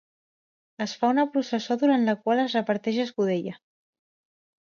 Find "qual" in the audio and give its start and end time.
2.21-2.41